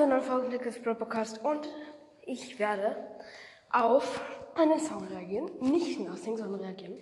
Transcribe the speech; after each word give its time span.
zu 0.00 0.04
einer 0.04 0.22
Folge 0.22 0.58
des 0.58 0.80
Podcast 0.80 1.44
und 1.44 1.68
ich 2.22 2.58
werde 2.58 2.96
auf 3.68 4.22
einen 4.54 4.78
Song 4.78 5.06
reagieren. 5.08 5.50
Nicht 5.60 6.00
Nothing, 6.00 6.38
sondern 6.38 6.62
reagieren. 6.62 6.96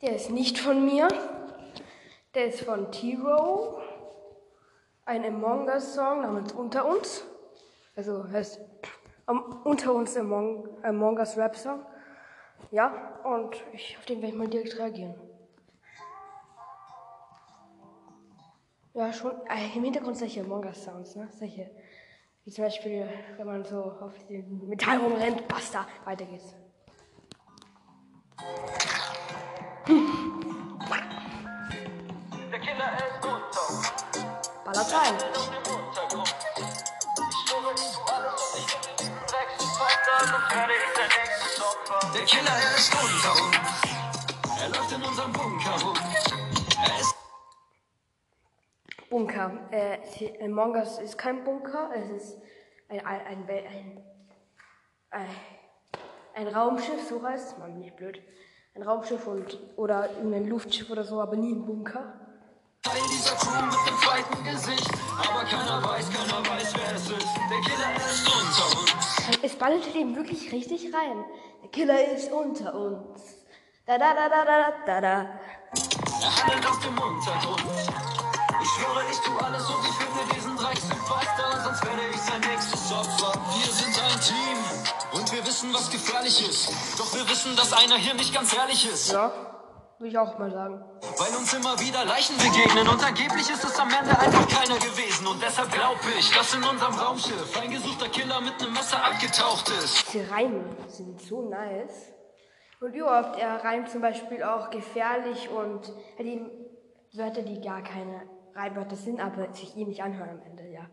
Der 0.00 0.14
ist 0.14 0.30
nicht 0.30 0.56
von 0.56 0.84
mir. 0.84 1.08
Der 2.36 2.44
ist 2.44 2.60
von 2.60 2.92
T-Row. 2.92 3.82
Ein 5.04 5.24
Among 5.24 5.66
Us 5.66 5.94
Song 5.94 6.20
namens 6.20 6.52
Unter 6.52 6.86
uns. 6.86 7.24
Also 7.96 8.22
heißt 8.30 8.60
um, 9.26 9.60
Unter 9.64 9.94
uns 9.94 10.16
Among, 10.16 10.68
Among 10.84 11.18
Us 11.18 11.36
Rap 11.36 11.56
Song. 11.56 11.84
Ja, 12.70 13.18
und 13.24 13.56
ich, 13.72 13.96
auf 13.98 14.04
den 14.04 14.22
werde 14.22 14.32
ich 14.32 14.38
mal 14.38 14.46
direkt 14.46 14.78
reagieren. 14.78 15.27
Ja, 18.98 19.12
schon. 19.12 19.30
Äh, 19.48 19.76
Im 19.76 19.84
Hintergrund 19.84 20.16
solche 20.18 20.40
Among 20.40 20.64
Us 20.64 20.82
Sounds, 20.82 21.14
ne? 21.14 21.28
Solche. 21.38 21.70
Wie 22.44 22.50
zum 22.50 22.64
Beispiel, 22.64 23.08
wenn 23.36 23.46
man 23.46 23.64
so 23.64 23.76
auf 24.00 24.12
den 24.28 24.66
Metall 24.68 24.96
rumrennt, 24.98 25.46
basta, 25.46 25.86
weiter 26.04 26.24
geht's. 26.24 26.56
Der 32.50 32.58
Killer 32.58 32.90
ist 32.98 33.24
unter 33.24 34.64
Ballert 34.64 34.92
rein. 34.92 35.14
auf 35.14 35.48
dem 35.48 35.74
Untergrund. 35.86 36.34
Ich 37.30 37.36
schwöre, 43.08 43.57
Bunker. 49.46 49.72
Äh, 49.72 49.98
die- 50.18 50.42
Among 50.42 50.74
Us 50.74 50.98
ist 50.98 51.16
kein 51.18 51.44
Bunker, 51.44 51.90
es 51.94 52.10
ist 52.10 52.36
ein, 52.88 53.04
ein, 53.04 53.20
ein, 53.26 53.48
ein, 53.48 54.04
ein, 55.10 55.26
ein 56.34 56.48
Raumschiff, 56.48 57.08
so 57.08 57.22
heißt 57.22 57.52
es, 57.52 57.58
man 57.58 57.74
bin 57.74 57.84
ich 57.84 57.94
blöd. 57.94 58.20
Ein 58.74 58.82
Raumschiff 58.82 59.26
und, 59.26 59.58
oder 59.76 60.10
irgendein 60.10 60.46
Luftschiff 60.48 60.88
oder 60.90 61.04
so, 61.04 61.20
aber 61.20 61.36
nie 61.36 61.52
ein 61.52 61.64
Bunker. 61.66 62.14
Teil 62.82 63.00
dieser 63.10 63.34
Crew 63.34 63.64
mit 63.66 63.74
dem 63.74 63.98
zweiten 63.98 64.44
Gesicht. 64.44 64.90
Aber 65.18 65.44
keiner 65.44 65.82
weiß, 65.82 66.10
keiner 66.10 66.48
weiß, 66.48 66.74
wer 66.76 66.94
es 66.96 67.10
ist. 67.10 67.26
Der 67.50 67.60
Killer, 67.66 67.90
er 67.90 67.96
ist 67.96 68.26
unter 68.28 68.80
uns. 68.80 69.42
Es 69.42 69.56
ballert 69.56 69.94
eben 69.96 70.14
wirklich 70.14 70.52
richtig 70.52 70.94
rein. 70.94 71.24
Der 71.62 71.70
Killer 71.70 72.12
ist 72.12 72.30
unter 72.30 72.72
uns. 72.74 73.36
Da 73.84 73.98
da 73.98 74.14
da 74.14 74.28
da 74.28 74.44
da 74.44 74.72
da 74.86 75.00
da. 75.00 75.10
Er 76.20 76.44
handelt 76.44 76.66
aus 76.68 76.78
dem 76.80 76.96
Untergrund. 76.98 77.77
Ich 78.78 78.84
schwöre, 78.84 79.02
ich 79.10 79.18
tu 79.18 79.36
alles 79.44 79.68
und 79.68 79.84
ich 79.84 79.94
finde 79.94 80.34
diesen 80.34 80.56
Drecksimposter, 80.56 81.64
sonst 81.64 81.84
werde 81.84 82.02
ich 82.14 82.20
sein 82.20 82.40
nächstes 82.40 82.92
Opfer. 82.92 83.32
Wir 83.58 83.72
sind 83.72 84.02
ein 84.04 84.20
Team 84.20 85.18
und 85.18 85.32
wir 85.32 85.44
wissen, 85.44 85.74
was 85.74 85.90
gefährlich 85.90 86.48
ist. 86.48 86.70
Doch 86.96 87.12
wir 87.12 87.28
wissen, 87.28 87.56
dass 87.56 87.72
einer 87.72 87.96
hier 87.96 88.14
nicht 88.14 88.32
ganz 88.32 88.56
ehrlich 88.56 88.88
ist. 88.88 89.10
Ja, 89.10 89.32
würde 89.98 90.08
ich 90.08 90.16
auch 90.16 90.38
mal 90.38 90.52
sagen. 90.52 90.80
Weil 91.18 91.36
uns 91.36 91.52
immer 91.54 91.80
wieder 91.80 92.04
Leichen 92.04 92.36
begegnen 92.36 92.86
und 92.86 93.04
angeblich 93.04 93.50
ist 93.50 93.64
es 93.64 93.80
am 93.80 93.88
Ende 93.90 94.16
einfach 94.16 94.46
keiner 94.46 94.78
gewesen. 94.78 95.26
Und 95.26 95.42
deshalb 95.42 95.72
glaube 95.72 95.98
ich, 96.16 96.30
dass 96.30 96.54
in 96.54 96.62
unserem 96.62 96.94
Raumschiff 96.94 97.60
ein 97.60 97.70
gesuchter 97.72 98.08
Killer 98.10 98.40
mit 98.40 98.62
einem 98.62 98.74
Messer 98.74 99.04
abgetaucht 99.04 99.68
ist. 99.70 100.14
Die 100.14 100.20
Reime 100.20 100.64
sind 100.86 101.20
so 101.20 101.50
nice. 101.50 102.12
Und 102.80 102.92
wie 102.92 103.02
oft 103.02 103.36
er 103.40 103.64
reimt 103.64 103.90
zum 103.90 104.02
Beispiel 104.02 104.44
auch 104.44 104.70
gefährlich 104.70 105.48
und 105.48 105.92
halt 106.16 106.28
eben 106.28 106.48
Wörter, 107.12 107.42
die 107.42 107.60
gar 107.60 107.82
keine 107.82 108.37
Reimwörter 108.58 108.96
sind, 108.96 109.20
aber 109.20 109.52
sich 109.54 109.76
eh 109.76 109.84
nicht 109.84 110.02
anhören 110.02 110.30
am 110.30 110.42
Ende, 110.42 110.68
ja. 110.68 110.90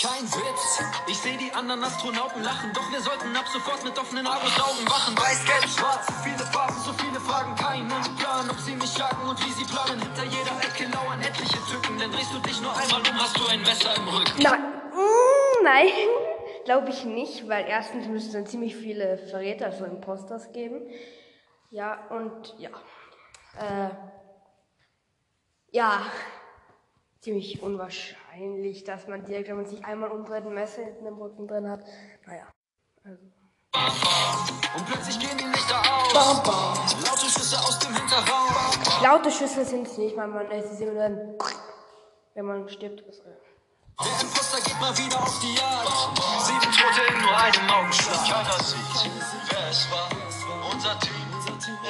Kein 0.00 0.24
Witz, 0.24 0.82
ich 1.06 1.18
sehe 1.18 1.38
die 1.38 1.50
anderen 1.52 1.82
Astronauten 1.82 2.42
lachen, 2.42 2.72
doch 2.74 2.90
wir 2.92 3.00
sollten 3.00 3.34
ab 3.34 3.46
sofort 3.48 3.82
mit 3.84 3.98
offenen 3.98 4.26
Augen 4.26 4.86
wachen. 4.86 5.16
Weiß, 5.16 5.44
gelb, 5.46 5.64
schwarz, 5.64 6.06
viele 6.22 6.44
Farben, 6.52 6.74
so 6.80 6.92
viele 6.92 7.18
Fragen, 7.20 7.54
keinen 7.54 7.88
Plan, 8.18 8.50
ob 8.50 8.58
sie 8.58 8.74
mich 8.74 8.98
jagen 8.98 9.28
und 9.28 9.38
wie 9.46 9.52
sie 9.52 9.64
planen. 9.64 10.00
Hinter 10.02 10.24
jeder 10.24 10.56
Ecke 10.60 10.90
lauern 10.92 11.20
etliche 11.20 11.58
Tücken, 11.70 11.98
denn 11.98 12.10
drehst 12.10 12.34
du 12.34 12.38
dich 12.40 12.60
nur 12.60 12.76
einmal 12.76 13.00
um, 13.00 13.14
hast 13.14 13.38
du 13.38 13.46
ein 13.46 13.60
Messer 13.62 13.96
im 13.96 14.08
Rücken. 14.08 14.42
Nein, 14.42 14.60
mm, 14.60 15.64
nein, 15.64 15.88
glaube 16.64 16.90
ich 16.90 17.04
nicht, 17.04 17.48
weil 17.48 17.64
erstens 17.66 18.06
müsste 18.06 18.28
es 18.28 18.34
dann 18.34 18.46
ziemlich 18.46 18.76
viele 18.76 19.18
Verräter, 19.18 19.66
also 19.66 19.84
Imposters 19.84 20.52
geben. 20.52 20.82
Ja, 21.70 22.06
und 22.10 22.54
ja. 22.58 22.70
Äh, 23.58 23.90
ja, 25.74 26.06
ziemlich 27.20 27.60
unwahrscheinlich, 27.60 28.84
dass 28.84 29.08
man 29.08 29.24
direkt, 29.24 29.48
wenn 29.48 29.56
man 29.56 29.66
sich 29.66 29.84
einmal 29.84 30.10
umdreht, 30.10 30.46
ein 30.46 30.54
Messer 30.54 30.84
hinten 30.84 31.04
im 31.04 31.18
Rücken 31.18 31.48
drin 31.48 31.68
hat. 31.68 31.84
Naja. 32.26 32.46
Und 33.04 34.86
plötzlich 34.86 35.18
gehen 35.18 35.36
die 35.36 35.44
Lichter 35.44 35.80
aus. 35.80 36.14
Laute 36.14 37.26
Schüsse 37.26 37.58
aus 37.58 37.78
dem 37.80 37.92
Hinterraum. 37.92 38.52
Laute 39.02 39.30
Schüsse 39.32 39.64
sind 39.64 39.86
es 39.88 39.98
nicht, 39.98 40.16
weil 40.16 40.28
man, 40.28 40.48
es 40.52 40.70
ist 40.70 40.80
immer 40.80 40.92
nur 40.92 41.02
ein, 41.02 41.38
wenn 42.34 42.46
man 42.46 42.68
stirbt. 42.68 43.00
Ist, 43.00 43.20
äh, 43.20 43.34
Der 44.00 44.20
Imposter 44.22 44.60
geht 44.60 44.80
mal 44.80 44.96
wieder 44.96 45.20
auf 45.20 45.40
die 45.40 45.54
Jagd. 45.54 45.88
Sieben 46.46 46.72
Tote 46.72 47.14
in 47.14 47.20
nur 47.20 47.36
einem 47.36 47.70
Augenschlag. 47.70 48.24
Keiner 48.28 48.62
sieht, 48.62 48.78
wer 49.50 49.68
es 49.68 49.90
war. 49.90 50.08
Unser 50.72 50.98
Team 51.00 51.12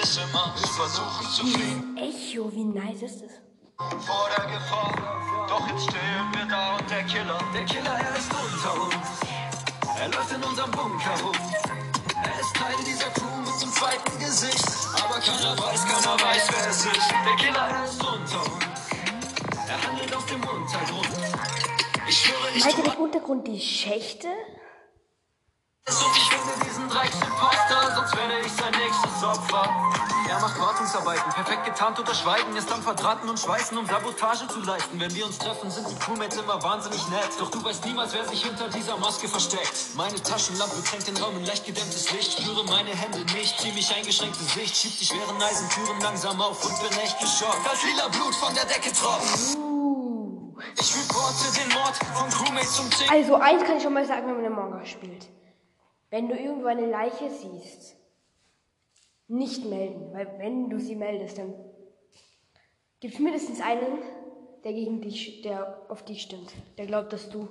ist 0.02 0.18
immer 0.18 0.54
versuchen 0.56 1.26
zu 1.26 1.46
fliehen 1.46 1.96
Echo, 1.96 2.52
wie 2.52 2.64
nice 2.64 3.02
ist 3.02 3.22
das? 3.22 3.32
Vor 3.78 4.28
der 4.36 4.46
Gefahr. 4.46 5.46
Doch 5.48 5.66
jetzt 5.68 5.84
stehen 5.84 6.32
wir 6.32 6.46
da 6.46 6.76
und 6.76 6.90
der 6.90 7.02
Killer, 7.04 7.38
der 7.52 7.64
Killer, 7.64 7.98
er 7.98 8.16
ist 8.16 8.30
unter 8.32 8.82
uns. 8.82 9.20
Er 9.98 10.08
läuft 10.08 10.32
in 10.32 10.42
unserem 10.42 10.70
Bunker 10.70 11.20
rum. 11.22 11.36
Er 12.22 12.40
ist 12.40 12.56
Teil 12.56 12.76
dieser 12.86 13.10
Crew 13.10 13.36
mit 13.40 13.62
dem 13.62 13.72
zweiten 13.72 14.18
Gesicht. 14.18 14.64
Aber 15.02 15.20
keiner 15.20 15.58
weiß, 15.58 15.84
keiner 15.84 16.20
weiß, 16.20 16.48
wer 16.50 16.70
es 16.70 16.86
ist. 16.86 17.10
Der 17.10 17.36
Killer, 17.36 17.68
er 17.68 17.84
ist 17.84 18.02
unter 18.02 18.42
uns. 18.42 18.64
Er 19.68 19.86
handelt 19.88 20.14
aus 20.14 20.26
dem 20.26 20.42
Untergrund. 20.42 21.08
Ich 22.06 22.18
schwöre, 22.18 22.50
ich 22.54 22.64
Meint 22.64 22.78
ihr 22.78 22.94
im 22.94 23.00
Untergrund 23.00 23.46
die 23.46 23.60
Schächte? 23.60 24.28
und 25.86 26.16
ich 26.16 26.22
finde 26.24 26.64
diesen 26.64 26.88
Drecksimposter, 26.88 27.94
sonst 27.94 28.16
werde 28.16 28.40
ich 28.44 28.52
sein 28.52 28.72
nächstes 28.72 29.22
Opfer. 29.22 29.83
Macht 30.44 30.60
Wartungsarbeiten, 30.60 31.32
perfekt 31.32 31.64
getarnt 31.64 31.98
unter 31.98 32.12
Schweigen, 32.12 32.54
ist 32.54 32.70
am 32.70 32.82
Verdrahten 32.82 33.30
und 33.30 33.40
Schweißen, 33.40 33.78
um 33.78 33.86
Sabotage 33.86 34.46
zu 34.46 34.60
leisten. 34.60 35.00
Wenn 35.00 35.14
wir 35.14 35.24
uns 35.24 35.38
treffen, 35.38 35.70
sind 35.70 35.88
die 35.88 35.94
Crewmates 35.94 36.36
immer 36.36 36.62
wahnsinnig 36.62 37.00
nett. 37.08 37.30
Doch 37.40 37.50
du 37.50 37.64
weißt 37.64 37.86
niemals, 37.86 38.12
wer 38.12 38.28
sich 38.28 38.44
hinter 38.44 38.68
dieser 38.68 38.98
Maske 38.98 39.26
versteckt. 39.26 39.72
Meine 39.96 40.22
Taschenlampe 40.22 40.84
tränkt 40.84 41.08
den 41.08 41.16
Raum 41.16 41.34
in 41.38 41.46
leicht 41.46 41.64
gedämmtes 41.64 42.12
Licht. 42.12 42.38
Spüre 42.38 42.62
meine 42.64 42.90
Hände 42.90 43.24
nicht, 43.32 43.58
ziemlich 43.58 43.90
eingeschränkte 43.96 44.44
Sicht. 44.44 44.76
Schieb 44.76 44.98
die 44.98 45.06
schweren 45.06 45.40
Eisentüren 45.40 45.98
langsam 46.02 46.38
auf 46.38 46.62
und 46.62 46.90
bin 46.90 46.98
echt 46.98 47.18
geschockt. 47.20 47.66
Als 47.66 47.82
lila 47.82 48.08
Blut 48.08 48.34
von 48.34 48.54
der 48.54 48.66
Decke 48.66 48.92
tropft. 48.92 49.56
Uh. 49.56 50.58
Ich 50.78 50.94
reporte 50.94 51.58
den 51.58 51.72
Mord 51.72 51.96
von 52.12 52.28
Crewmates 52.28 52.76
zum 52.76 52.90
Tick. 52.90 53.10
Also 53.10 53.36
eins 53.36 53.64
kann 53.64 53.78
ich 53.78 53.82
schon 53.82 53.94
mal 53.94 54.04
sagen, 54.04 54.26
wenn 54.26 54.42
man 54.42 54.52
Among 54.52 54.78
Us 54.78 54.90
spielt. 54.90 55.26
Wenn 56.10 56.28
du 56.28 56.34
irgendwo 56.34 56.66
eine 56.66 56.84
Leiche 56.84 57.30
siehst, 57.30 57.96
nicht 59.28 59.64
melden, 59.64 60.12
weil 60.12 60.38
wenn 60.38 60.70
du 60.70 60.78
sie 60.78 60.96
meldest, 60.96 61.38
dann 61.38 61.54
gibt 63.00 63.14
es 63.14 63.20
mindestens 63.20 63.60
einen, 63.60 64.02
der 64.64 64.72
gegen 64.72 65.00
dich, 65.00 65.42
der 65.42 65.86
auf 65.88 66.04
dich 66.04 66.22
stimmt. 66.22 66.52
Der 66.78 66.86
glaubt, 66.86 67.12
dass 67.12 67.28
du 67.28 67.48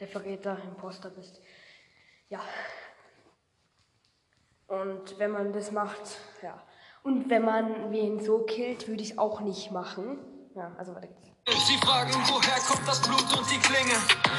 der 0.00 0.08
Verräter, 0.08 0.58
Imposter 0.64 1.10
bist. 1.10 1.40
Ja. 2.28 2.40
Und 4.68 5.18
wenn 5.18 5.30
man 5.30 5.52
das 5.52 5.70
macht, 5.70 6.18
ja. 6.42 6.62
Und 7.02 7.30
wenn 7.30 7.44
man 7.44 7.92
wen 7.92 8.20
so 8.20 8.40
killt, 8.40 8.88
würde 8.88 9.02
ich 9.02 9.12
es 9.12 9.18
auch 9.18 9.40
nicht 9.40 9.70
machen. 9.70 10.18
Ja, 10.56 10.74
also 10.76 10.94
weiter 10.94 11.06
geht's. 11.06 11.66
Sie 11.68 11.76
fragen, 11.78 12.12
woher 12.26 12.58
kommt 12.66 12.88
das 12.88 13.00
Blut 13.02 13.38
und 13.38 13.48
die 13.48 13.58
Klinge? 13.58 13.94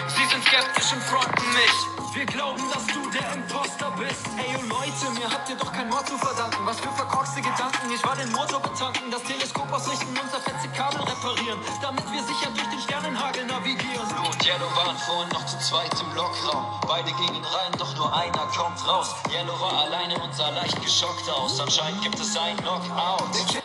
Sie 0.08 0.26
sind 0.26 0.44
skeptisch 0.44 0.92
und 0.92 1.02
fronten 1.04 1.48
mich. 1.54 2.16
Wir 2.16 2.26
glauben, 2.26 2.62
dass 2.74 2.86
du 2.88 3.10
der 3.12 3.34
Imposter 3.34 3.67
bist. 3.98 4.26
Ey, 4.38 4.54
oh 4.56 4.66
Leute, 4.70 5.06
mir 5.20 5.30
habt 5.30 5.50
ihr 5.50 5.56
doch 5.56 5.72
kein 5.74 5.90
Mord 5.90 6.08
zu 6.08 6.18
verdanken. 6.18 6.66
Was 6.66 6.80
für 6.80 6.92
verkorkste 6.92 7.42
Gedanken. 7.42 7.92
Ich 7.94 8.04
war 8.06 8.16
den 8.16 8.32
Motor 8.32 8.60
betanken, 8.62 9.12
das 9.12 9.24
Teleskop 9.24 9.72
ausrichten 9.72 10.10
und 10.10 10.30
zerfetzte 10.30 10.70
Kabel 10.70 11.02
reparieren, 11.02 11.60
damit 11.82 12.06
wir 12.12 12.24
sicher 12.24 12.50
durch 12.52 12.68
den 12.70 12.80
Sternenhagel 12.80 13.46
navigieren. 13.46 14.08
Blue 14.10 14.26
und 14.26 14.46
Yellow 14.46 14.70
waren 14.76 14.98
vorhin 14.98 15.30
noch 15.34 15.46
zu 15.46 15.58
zweit 15.60 15.94
im 16.02 16.10
Blockraum. 16.12 16.80
Beide 16.88 17.12
gingen 17.14 17.44
rein, 17.44 17.72
doch 17.78 17.96
nur 17.98 18.14
einer 18.16 18.46
kommt 18.56 18.80
raus. 18.88 19.16
Yellow 19.32 19.60
war 19.60 19.86
alleine 19.86 20.16
und 20.22 20.34
sah 20.34 20.50
leicht 20.50 20.82
geschockt 20.82 21.30
aus. 21.30 21.60
Anscheinend 21.60 22.02
gibt 22.04 22.20
es 22.20 22.38
ein 22.38 22.56
Knockout. 22.58 23.62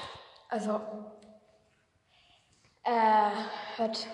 Also, 0.49 0.81
äh, 2.85 3.31
hat, 3.79 4.07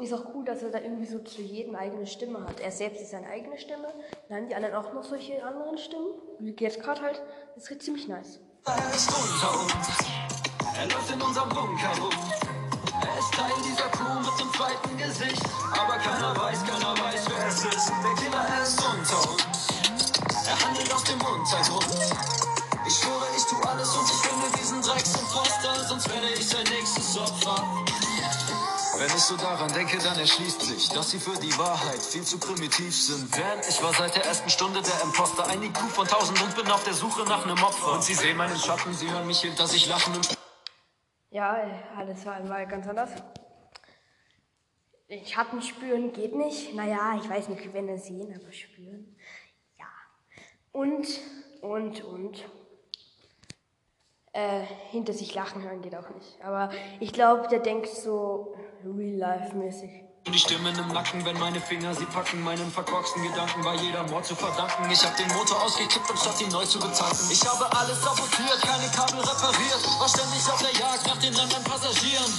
ist 0.00 0.12
auch 0.12 0.34
cool, 0.34 0.44
dass 0.44 0.62
er 0.62 0.70
da 0.70 0.80
irgendwie 0.80 1.06
so 1.06 1.20
zu 1.20 1.40
jedem 1.40 1.76
eigene 1.76 2.06
Stimme 2.06 2.44
hat. 2.44 2.60
Er 2.60 2.70
selbst 2.70 3.00
ist 3.00 3.12
seine 3.12 3.28
eigene 3.28 3.58
Stimme, 3.58 3.88
dann 4.28 4.38
haben 4.38 4.48
die 4.48 4.54
anderen 4.54 4.74
auch 4.74 4.92
noch 4.92 5.04
solche 5.04 5.42
anderen 5.44 5.78
Stimmen. 5.78 6.14
Wie 6.40 6.54
jetzt 6.58 6.80
gerade 6.80 7.00
halt, 7.00 7.22
das 7.54 7.70
ist 7.70 7.82
ziemlich 7.82 8.08
nice. 8.08 8.40
Er 8.66 8.94
ist 8.94 9.08
unter 9.08 9.60
uns. 9.60 9.88
Er 10.76 10.86
läuft 10.86 11.12
in 11.12 11.22
unserem 11.22 11.48
Bunker 11.48 11.92
rum. 12.00 12.10
Er 13.02 13.18
ist 13.18 13.32
Teil 13.34 13.52
dieser 13.64 13.88
Crew 13.90 14.18
mit 14.18 14.40
dem 14.40 14.52
zweiten 14.52 14.96
Gesicht. 14.96 15.42
Aber 15.72 15.96
keiner 15.98 16.36
weiß, 16.36 16.64
keiner 16.64 16.94
weiß, 16.98 17.26
wer 17.28 17.46
es 17.46 17.64
ist. 17.64 17.90
Der 17.90 18.14
Killer 18.14 18.62
ist 18.62 18.78
unter 18.80 19.30
uns. 19.30 19.68
Er 20.46 20.66
handelt 20.66 20.92
aus 20.92 21.04
dem 21.04 21.20
Untergrund. 21.20 21.83
Wenn 29.14 29.18
ich 29.18 29.26
so 29.26 29.36
daran 29.36 29.72
denke, 29.72 29.96
dann 29.98 30.18
erschließt 30.18 30.60
sich, 30.60 30.88
dass 30.88 31.12
sie 31.12 31.20
für 31.20 31.38
die 31.38 31.56
Wahrheit 31.56 32.00
viel 32.00 32.24
zu 32.24 32.36
primitiv 32.36 32.92
sind. 32.92 33.32
Denn 33.36 33.60
ich 33.60 33.80
war 33.80 33.94
seit 33.94 34.16
der 34.16 34.24
ersten 34.24 34.50
Stunde 34.50 34.82
der 34.82 35.02
Imposter, 35.04 35.46
ein 35.46 35.62
IQ 35.62 35.76
von 35.76 36.04
tausend 36.04 36.42
und 36.42 36.56
bin 36.56 36.66
auf 36.66 36.82
der 36.82 36.94
Suche 36.94 37.22
nach 37.22 37.46
einem 37.46 37.62
Opfer. 37.62 37.92
Und 37.92 38.02
sie 38.02 38.14
sehen 38.14 38.36
meinen 38.36 38.56
Schatten, 38.56 38.92
sie 38.92 39.08
hören 39.08 39.24
mich 39.24 39.40
hinter 39.40 39.68
sich 39.68 39.88
lachen 39.88 40.16
und 40.16 40.36
Ja, 41.30 41.56
alles 41.96 42.26
war 42.26 42.34
einmal 42.34 42.66
ganz 42.66 42.88
anders. 42.88 43.10
Den 45.08 45.24
Schatten 45.24 45.62
spüren 45.62 46.12
geht 46.12 46.34
nicht. 46.34 46.74
Naja, 46.74 47.16
ich 47.22 47.30
weiß 47.30 47.50
nicht, 47.50 47.72
wenn 47.72 47.88
er 47.88 47.98
sehen, 47.98 48.34
aber 48.34 48.52
spüren. 48.52 49.16
Ja. 49.78 49.86
Und, 50.72 51.06
und, 51.60 52.02
und. 52.02 52.44
Äh, 54.34 54.66
hinter 54.90 55.12
sich 55.12 55.32
lachen 55.32 55.62
hören 55.62 55.80
geht 55.80 55.94
auch 55.94 56.10
nicht. 56.10 56.42
Aber 56.42 56.68
ich 56.98 57.12
glaube, 57.12 57.46
der 57.46 57.60
denkt 57.60 57.86
so 57.86 58.52
real-life-mäßig. 58.82 60.02
Die 60.26 60.38
Stimmen 60.38 60.74
im 60.74 60.88
Nacken, 60.88 61.24
wenn 61.24 61.38
meine 61.38 61.60
Finger 61.60 61.94
sie 61.94 62.06
packen, 62.06 62.42
meinen 62.42 62.66
verkorksten 62.66 63.22
Gedanken 63.22 63.62
war 63.62 63.76
jeder 63.76 64.02
Mord 64.10 64.26
zu 64.26 64.34
verdanken. 64.34 64.90
Ich 64.90 65.04
hab 65.06 65.14
den 65.16 65.28
Motor 65.28 65.62
ausgekippt, 65.62 66.10
anstatt 66.10 66.40
ihn 66.42 66.48
neu 66.48 66.66
zu 66.66 66.80
betanken. 66.80 67.30
Ich 67.30 67.46
habe 67.46 67.62
alles 67.78 68.02
sabotiert, 68.02 68.58
keine 68.58 68.90
Kabel 68.90 69.22
repariert, 69.22 69.82
war 70.00 70.08
ständig 70.08 70.42
auf 70.50 70.58
der 70.58 70.74
Jagd 70.82 71.06
nach 71.06 71.20
den 71.22 71.36
anderen 71.38 71.62
Passagieren. 71.62 72.32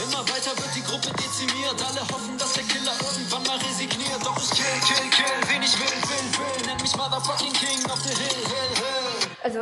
Immer 0.00 0.24
weiter 0.24 0.56
wird 0.56 0.72
die 0.72 0.84
Gruppe 0.88 1.12
dezimiert, 1.12 1.76
alle 1.76 2.00
hoffen, 2.08 2.38
dass 2.38 2.54
der 2.54 2.64
Killer 2.64 2.96
irgendwann 3.04 3.44
mal 3.44 3.58
resigniert. 3.60 4.24
Doch 4.24 4.38
ich 4.40 4.48
kill, 4.48 4.78
kill, 4.88 5.10
kill, 5.12 5.38
wen 5.52 5.60
ich 5.60 5.76
will, 5.76 5.92
will, 6.08 6.26
will, 6.40 6.66
nenn 6.72 6.80
mich 6.80 6.96
Motherfucking 6.96 7.52
King 7.52 7.84
of 7.92 8.00
the 8.00 8.16
Hill, 8.16 8.40
Hill, 8.48 8.72
Hill. 8.80 9.28
Also, 9.44 9.60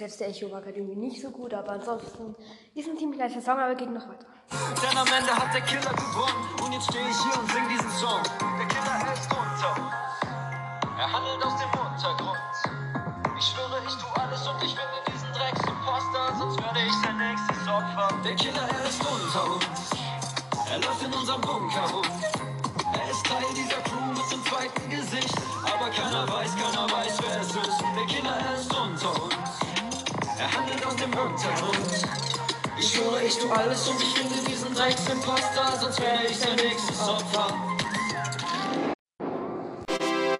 letzte 0.00 0.26
Echo 0.26 0.50
war 0.50 0.66
irgendwie 0.66 0.96
nicht 0.96 1.20
so 1.20 1.30
gut, 1.30 1.52
aber 1.54 1.72
ansonsten 1.72 2.34
ist 2.74 2.88
ein 2.88 2.96
ziemlich 2.96 3.20
nicer 3.20 3.40
Song, 3.40 3.58
aber 3.58 3.74
geht 3.74 3.90
noch 3.90 4.08
weiter. 4.08 4.26
Denn 4.82 4.96
am 4.96 5.06
Ende 5.06 5.32
hat 5.32 5.52
der 5.54 5.60
Killer 5.60 5.92
gewonnen 5.92 6.44
und 6.64 6.72
jetzt 6.72 6.88
stehe 6.90 7.04
ich 7.08 7.20
hier 7.22 7.40
und 7.40 7.50
sing 7.52 7.68
diesen 7.68 7.90
Song. 7.90 8.22
Der 8.58 8.66
Killer 8.66 9.12
ist 9.12 9.30
unter 9.30 9.70
uns. 9.76 10.10
Er 10.98 11.12
handelt 11.12 11.44
aus 11.44 11.56
dem 11.60 11.72
Untergrund. 11.80 12.38
Ich 13.38 13.46
schwöre, 13.46 13.80
ich 13.86 13.94
tu 13.96 14.06
alles 14.20 14.46
und 14.48 14.62
ich 14.64 14.74
finde 14.74 15.00
diesen 15.12 15.32
Drecksimposter, 15.32 16.24
sonst 16.38 16.62
werde 16.62 16.80
ich 16.80 16.96
sein 17.04 17.16
nächstes 17.16 17.68
Opfer. 17.68 18.08
Der 18.24 18.34
Killer, 18.36 18.68
er 18.68 18.84
ist 18.88 19.00
unter 19.00 19.44
uns. 19.54 19.90
Er 20.70 20.78
läuft 20.78 21.02
in 21.02 21.12
unserem 21.12 21.40
Bunker 21.40 21.86
rum. 21.92 22.04
Er 22.92 23.10
ist 23.10 23.24
Teil 23.26 23.44
dieser 23.54 23.80
Crew 23.82 24.06
mit 24.12 24.26
dem 24.32 24.44
zweiten 24.44 24.90
Gesicht. 24.90 25.34
Aber 25.64 25.90
keiner 25.90 26.28
weiß, 26.28 26.56
keiner 26.56 26.90
weiß, 26.90 27.18
wer 27.22 27.40
es 27.40 27.54
ist. 27.54 27.80
Der 27.96 28.06
Killer, 28.06 28.29
aus 30.90 30.96
dem 30.96 31.10
Untergrund. 31.10 32.08
Ich 32.78 32.94
schwöre, 32.94 33.22
ich 33.22 33.36
tu 33.38 33.48
alles 33.50 33.88
und 33.88 34.00
ich 34.00 34.08
finde 34.08 34.34
diesen 34.48 34.74
Drecksimposter, 34.74 35.78
sonst 35.80 36.00
werde 36.00 36.26
ich 36.28 36.38
sein 36.38 36.56
nächstes 36.56 37.00
Opfer. 37.00 37.69